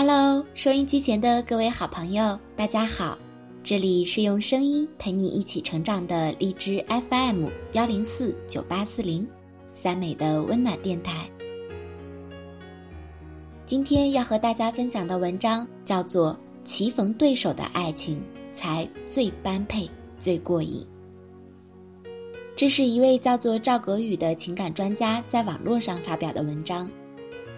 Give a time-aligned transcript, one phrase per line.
[0.00, 3.18] Hello，收音机前的各位好朋友，大家好，
[3.64, 9.26] 这里是用声音陪你一起成长的荔枝 FM 幺零四九八四零，
[9.74, 11.28] 三美的温暖电台。
[13.66, 18.22] 今天要和大家分享的文章叫做《棋逢对手的爱情
[18.52, 20.80] 才最般配、最过瘾》。
[22.54, 26.88] 这是一位叫做赵格宇的情感专家在网络上发表的文章。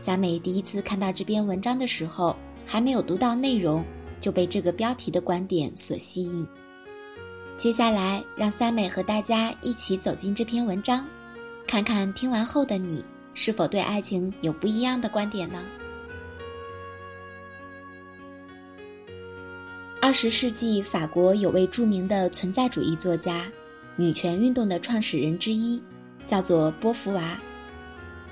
[0.01, 3.85] 三美第一次看到这篇文章的时候，还没有读到内容，
[4.18, 6.49] 就被这个标题的观点所吸引。
[7.58, 11.07] 接下来，让三美和大家一起走进这篇文章，
[11.67, 15.63] 看看听完后的你是否对爱情有不一样的观点呢？
[20.00, 23.53] 二十世纪法国有位著名的存在主义作家，
[23.96, 25.79] 女权运动的创始人之一，
[26.27, 27.39] 叫做波伏娃。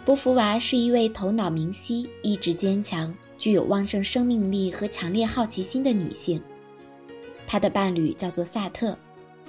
[0.08, 6.42] 波伏娃是一位头脑明晰、意志坚强、具有旺盛生命力和强烈好奇心的女性。
[7.46, 8.96] 她的伴侣叫做萨特，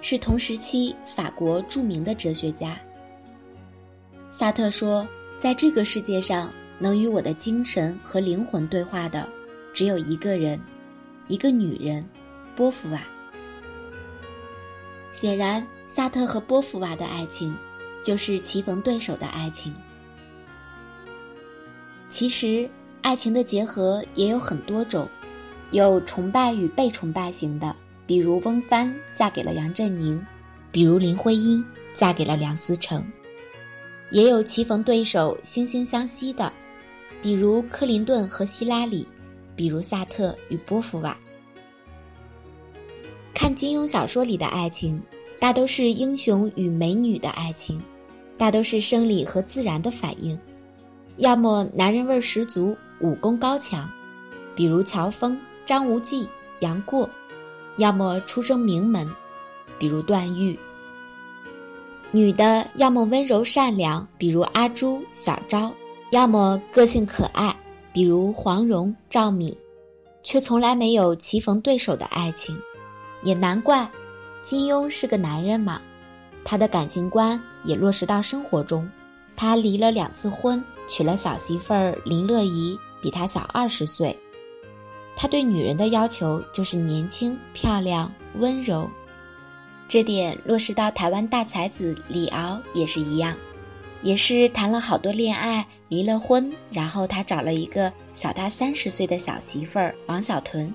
[0.02, 2.78] 是同时期法国著名的哲学家。
[4.32, 5.08] 萨特说
[5.40, 9.30] ：“在这个世界上，能与我的精神和灵魂对话的，
[9.74, 10.60] 只有一个人，
[11.30, 12.06] 一个女人，
[12.54, 13.02] 波伏娃。”
[15.14, 17.58] 显然，萨特和波伏娃的爱情，
[18.04, 19.74] 就是棋逢对手的爱情。
[22.10, 22.68] 其实，
[23.02, 25.08] 爱情的结合也有很多种，
[25.72, 27.76] 有崇拜与被崇拜型的，
[28.08, 30.20] 比如翁帆嫁给了杨振宁，
[30.72, 33.02] 比如林徽因嫁给了梁思成；
[34.10, 36.52] 也有棋逢对手、惺惺相惜的，
[37.22, 39.08] 比如克林顿和希拉里，
[39.56, 41.16] 比如萨特与波伏娃。
[43.36, 45.00] 看金庸小说里的爱情，
[45.40, 47.80] 大都是英雄与美女的爱情，
[48.36, 50.38] 大都是生理和自然的反应。
[51.20, 53.90] 要么男人味十足，武功高强，
[54.56, 56.26] 比如乔峰、张无忌、
[56.60, 57.06] 杨过；
[57.76, 59.06] 要么出生名门，
[59.78, 60.58] 比如段誉。
[62.12, 65.70] 女的要么温柔善良，比如阿朱、小昭；
[66.12, 67.54] 要么个性可爱，
[67.92, 69.54] 比如黄蓉、赵敏，
[70.24, 72.58] 却从来没有棋逢对手的爱情。
[73.24, 73.86] 也难怪，
[74.42, 75.82] 金庸是个男人嘛，
[76.46, 78.90] 他的感情观也落实到生活中。
[79.36, 80.64] 他离了两次婚。
[80.90, 84.14] 娶了小媳妇儿林乐怡，比他小二十岁。
[85.16, 88.90] 他对女人的要求就是年轻、漂亮、温柔，
[89.88, 93.36] 这点落实到台湾大才子李敖也是一样，
[94.02, 100.74] 也是谈了好多恋爱，离了婚，然后他找了一个小他三十岁的小媳妇儿王小屯。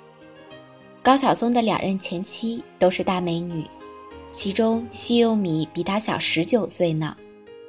[1.03, 3.65] 高晓松的两任前妻都是大美女，
[4.33, 7.17] 其中西柚米比他小十九岁呢。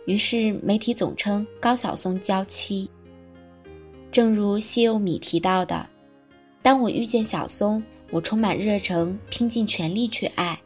[0.05, 2.89] 于是媒体总称高晓松娇妻。
[4.11, 5.87] 正如西柚米提到的
[6.61, 10.57] ：“当我遇见小松，我充满热诚，拼尽全力去爱。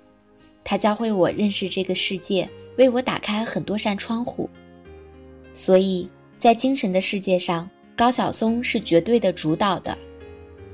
[0.64, 2.48] 他教会我认识这个世界，
[2.78, 4.48] 为我打开很多扇窗户。
[5.54, 6.08] 所以
[6.38, 9.98] 在精神的世界上，高晓松是绝对的主导的，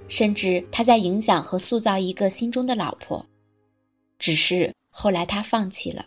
[0.07, 3.25] 甚至他在影响和塑造一个心中的老婆。
[4.19, 6.05] 只是后来他放弃了，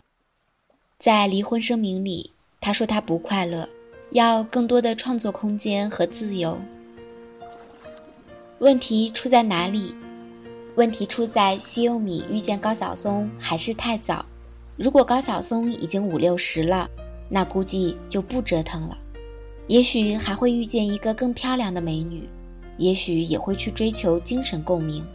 [0.99, 2.31] 在离婚声明里。”
[2.61, 3.67] 他说他不快乐，
[4.11, 6.59] 要更多的创作空间和自由。
[8.59, 9.95] 问题出在哪里？
[10.75, 14.25] 问题出在西柚米遇见高晓松还是太早。
[14.75, 16.89] 如果高晓松已经五六十了，
[17.29, 18.97] 那估计就不折腾了，
[19.67, 22.27] 也许还会遇见一个更漂亮的美女，
[22.77, 25.05] 也许也会去追求精神共鸣。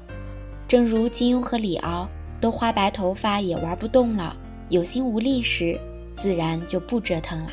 [0.66, 2.09] 正如金庸和李敖
[2.41, 4.34] 都花白头发也玩不动了，
[4.71, 5.78] 有心无力时。
[6.14, 7.50] 自然就不折腾了。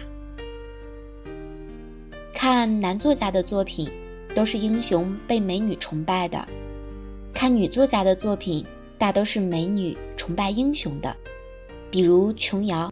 [2.34, 3.92] 看男作家的作品，
[4.34, 6.40] 都是英雄被美女崇拜的；
[7.34, 8.66] 看女作家的作品，
[8.98, 11.16] 大都是美女崇拜英雄的。
[11.92, 12.92] 比如琼瑶，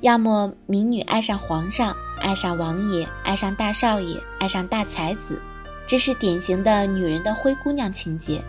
[0.00, 5.40] 要么民女爱上皇上，爱上王爷，爱上大少爷，爱上大才子，
[5.86, 8.40] 这是典型的女人的灰姑娘情节。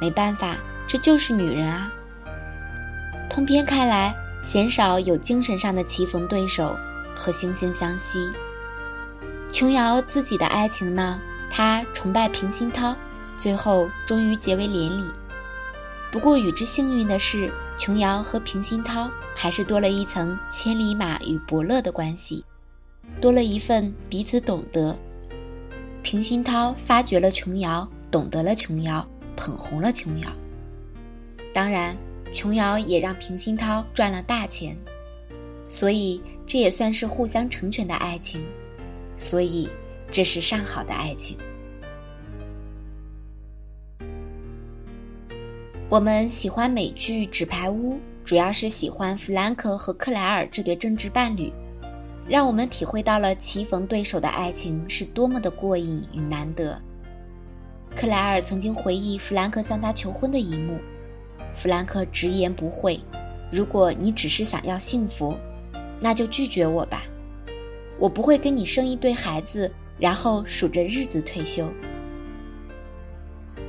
[0.00, 0.56] 没办法，
[0.88, 1.92] 这就是女人啊。
[3.30, 4.14] 通篇看来。
[4.42, 6.76] 鲜少有精神上的棋逢对手
[7.14, 8.30] 和惺惺相惜。
[9.50, 11.20] 琼瑶自己的爱情呢？
[11.50, 12.94] 她崇拜平鑫涛，
[13.36, 15.04] 最后终于结为连理。
[16.10, 22.44] 不过与之幸运的是，琼瑶和平鑫涛还是多了一层千里马与伯乐的关系，
[23.20, 24.96] 多了一份彼此懂得。
[26.02, 29.06] 平鑫涛发掘了琼瑶，懂得了琼瑶，
[29.36, 30.28] 捧红了琼瑶。
[31.52, 31.96] 当然。
[32.36, 34.76] 琼瑶也让平鑫涛赚了大钱。
[35.68, 38.44] 所以这也算是互相成全的爱情
[39.18, 39.68] 所以
[40.12, 41.36] 这是上好的爱情。
[45.88, 51.50] 我们喜欢美剧纸牌屋主要是喜欢弗兰克和克莱尔这对政治伴侣
[52.28, 56.80] 让我们体会到了棋逢对手的爱情是多么的过瘾与难得。
[57.94, 60.78] 克莱尔曾经回忆弗兰克向她求婚的一幕
[61.56, 63.00] 弗兰克直言不讳
[63.50, 65.34] ：“如果你只是想要幸福，
[65.98, 67.04] 那就拒绝我吧，
[67.98, 71.66] 我不会跟你生一对孩子，然后数着日子退休。”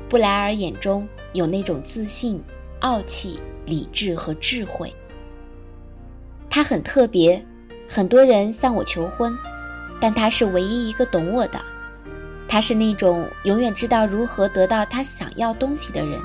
[0.09, 2.41] 布莱尔眼中有那种自信、
[2.81, 4.93] 傲气、理智和智慧。
[6.49, 7.43] 他很特别，
[7.87, 9.35] 很多人向我求婚，
[9.99, 11.59] 但他是唯一一个懂我的。
[12.49, 16.19] 他是那种永远知道如何得到他想要东西的人。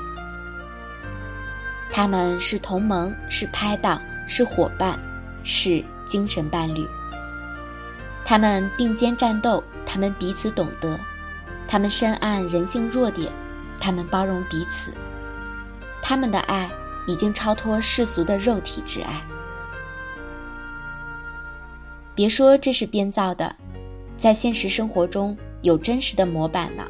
[1.95, 4.99] 他们是同盟，是拍档，是伙伴，
[5.43, 6.83] 是精神伴侣。
[8.25, 10.99] 他们并肩战斗，他们彼此懂得，
[11.67, 13.31] 他们深谙人性弱点。
[13.79, 14.91] 他们包容彼此，
[16.01, 16.67] 他们的爱
[17.05, 19.21] 已经超脱世俗的肉体之爱。
[22.15, 23.55] 别说这是编造的，
[24.17, 26.83] 在现实生活中有真实的模板呢，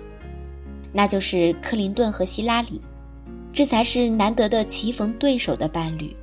[0.94, 2.79] 那就是克林顿和希拉里，
[3.53, 6.15] 这才是难得的棋逢对手的伴侣。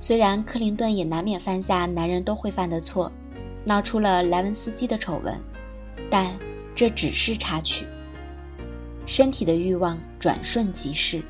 [0.00, 3.12] 虽然克林顿也难免犯下男人都会犯的错，
[3.64, 5.38] 闹出了莱文斯基的丑闻，
[6.10, 6.34] 但
[6.74, 7.86] 这只是插曲。
[9.04, 11.22] 身体的欲望转瞬即逝，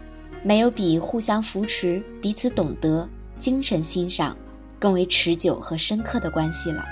[0.44, 3.08] 没有比互相扶持、彼此懂得、
[3.40, 4.36] 精神欣赏
[4.78, 6.84] 更为持久和深刻的关系了。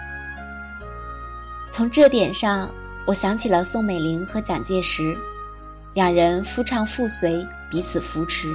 [1.70, 2.68] 从这点上，
[3.06, 5.16] 我想起了宋美龄和蒋介石，
[5.94, 8.54] 两人夫唱妇随，彼此扶持。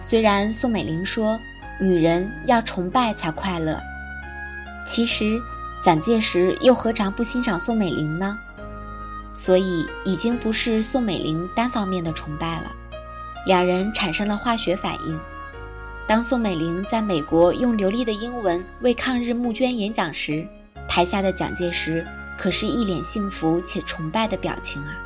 [0.00, 1.40] 虽然宋美龄说
[1.80, 3.80] 女人要崇拜才快乐，
[4.84, 5.40] 其实
[5.82, 8.36] 蒋介石又何尝不欣赏宋美龄呢？
[9.32, 12.72] 所以，已经不是宋美龄单方面的崇拜了，
[13.46, 15.20] 两人产生了化学反应。
[16.06, 20.44] 当宋美龄在美国用流利的英文为抗日募捐演讲时，
[20.88, 22.04] 台下的蒋介石
[22.36, 24.98] 可是一脸幸福且崇拜的表情啊。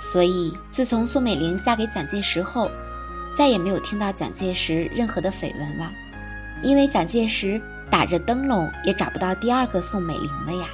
[0.00, 2.70] 所以，自从宋美龄嫁给蒋介石后，
[3.34, 5.92] 再也没有听到蒋介石任何的绯闻了，
[6.62, 7.60] 因为蒋介石
[7.90, 10.66] 打着灯笼也找不到第二个宋美龄了呀。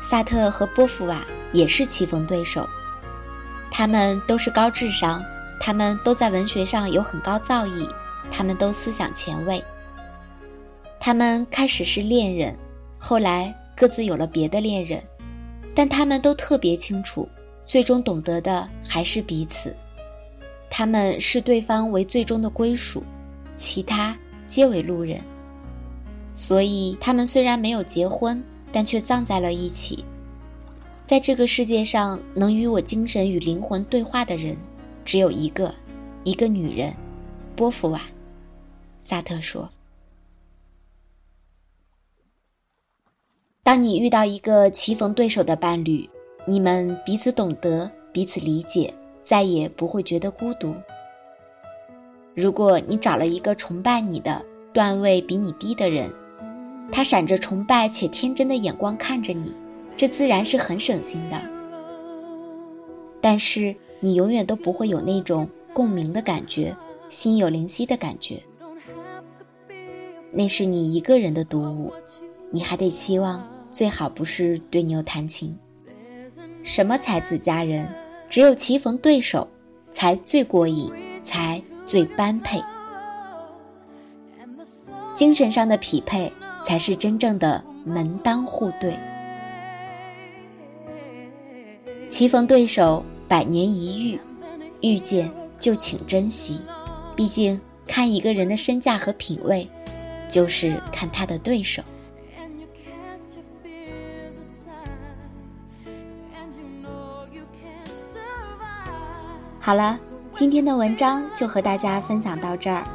[0.00, 1.20] 萨特和波伏娃
[1.52, 2.68] 也是棋逢对手，
[3.68, 5.20] 他们都是高智商，
[5.60, 7.90] 他们都在文学上有很高造诣，
[8.30, 9.60] 他们都思想前卫。
[11.00, 12.56] 他们开始是恋人，
[12.98, 15.02] 后来各自有了别的恋人，
[15.76, 17.28] 但他们都特别清楚，
[17.64, 19.72] 最终懂得的还是彼此。
[20.68, 23.04] 他们视对方为最终的归属，
[23.56, 24.18] 其他
[24.48, 25.20] 皆为路人。
[26.34, 28.42] 所以，他们虽然没有结婚。
[28.72, 30.04] 但却葬在了一起。
[31.06, 34.54] 在这个世界上，能与我精神与灵魂对话的人，
[35.02, 35.74] 只有一个，
[36.24, 36.92] 一个女人，
[37.54, 38.02] 波伏娃。
[39.00, 39.70] 萨特说
[43.66, 46.08] ：“当你遇到一个棋逢对手的伴侣，
[46.46, 50.72] 你们彼此懂得，彼此理解，再也不会觉得孤独。
[52.32, 54.40] 如果你找了一个崇拜你的、
[54.72, 56.08] 段位比你低的人，”
[56.92, 59.52] 他闪着崇拜且天真的眼光看着你，
[59.96, 61.42] 这自然是很省心的。
[63.20, 66.72] 但是你永远都不会有那种共鸣的感觉，
[67.10, 68.40] 心有灵犀的感觉。
[70.30, 71.92] 那是你一个人的独舞，
[72.52, 73.44] 你还得期望
[73.76, 75.54] 最好不是对牛弹琴。
[76.64, 77.86] 什么才子佳人，
[78.30, 79.46] 只有棋逢对手，
[79.90, 80.90] 才最过瘾，
[81.22, 82.62] 才最般配。
[85.14, 86.32] 精神上的匹配。
[86.66, 88.98] 才是真正的门当户对。
[92.10, 94.18] 棋逢对手，百年一遇，
[94.80, 95.30] 遇见
[95.60, 96.60] 就请珍惜。
[97.14, 99.68] 毕竟，看一个人的身价和品味，
[100.28, 101.84] 就是看他的对手。
[109.66, 109.98] 好了，
[110.32, 112.86] 今天的文章就和大家分享到这儿。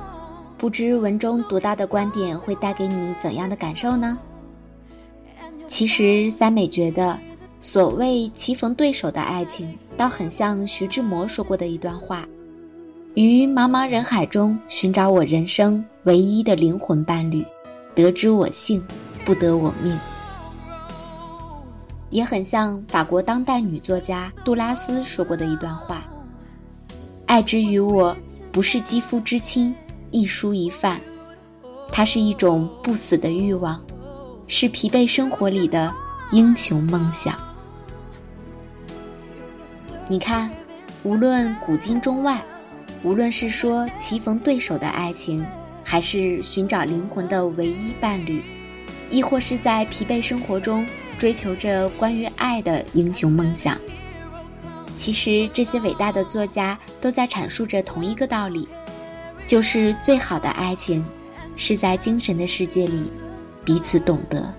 [0.58, 4.18] 不知文中读到的观点会带给你怎样的感受呢？
[5.68, 7.20] 其实三美觉得，
[7.60, 12.26] 所谓棋逢对手的爱情，倒很像徐志摩说过的一段话
[13.16, 17.46] ：“于茫茫人海中寻找我人生唯一的灵魂伴侣，
[17.94, 18.82] 得之我幸，
[19.26, 20.00] 不得我命。”
[22.12, 26.06] 也很像法国当代女作家杜拉斯说过的一段话
[27.32, 28.14] ：“爱之于我，
[28.52, 29.74] 不是肌肤之亲。”
[30.12, 31.00] 一蔬一饭，
[31.90, 33.82] 它是一种不死的欲望，
[34.48, 35.96] 是疲惫生活里的
[36.34, 37.34] 英雄梦想。
[40.10, 40.52] 你看，
[41.04, 42.44] 无论古今中外，
[43.02, 45.42] 无论是说棋逢对手的爱情，
[45.86, 48.44] 还是寻找灵魂的唯一伴侣，
[49.10, 50.86] 亦或是在疲惫生活中
[51.18, 53.78] 追求着关于爱的英雄梦想，
[55.02, 58.70] 其实这些伟大的作家都在阐述着同一个道理，
[59.48, 61.04] 就是最好的爱情，
[61.56, 63.12] 是在精神的世界里
[63.66, 64.54] 彼此懂得。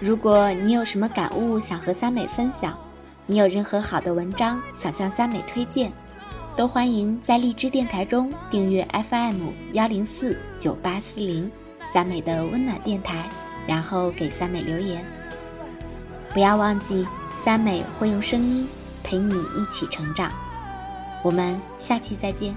[0.00, 2.76] 如果你有什么感悟想和三美分享，
[3.24, 5.92] 你有任何好的文章想向三美推荐，
[6.56, 11.48] 都欢迎在荔枝电台中订阅 FM 幺零四九八四零
[11.84, 13.28] 三美的温暖电台，
[13.64, 15.04] 然后给三美留言。
[16.36, 17.08] 不要忘记，
[17.42, 18.68] 三美会用声音
[19.02, 20.30] 陪你一起成长。
[21.22, 22.54] 我们下期再见。